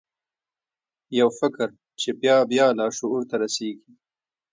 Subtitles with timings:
[1.19, 1.67] یو فکر
[1.99, 3.91] چې بیا بیا لاشعور ته رسیږي